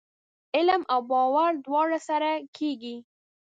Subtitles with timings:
[0.55, 2.95] علم او باور دواړه سره کېږي؟